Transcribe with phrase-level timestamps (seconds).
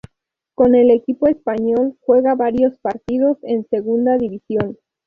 [0.57, 4.79] Con el equipo español juega varios partidos en Segunda División.